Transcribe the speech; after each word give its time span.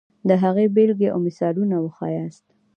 د 0.27 0.29
هغې 0.43 0.65
بېلګې 0.75 1.07
او 1.13 1.19
مثالونه 1.27 1.75
وښیاست. 1.79 2.45